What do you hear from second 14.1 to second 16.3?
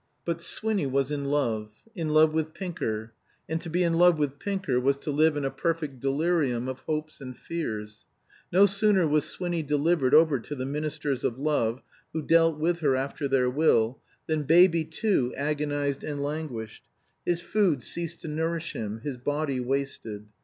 than Baby too agonized and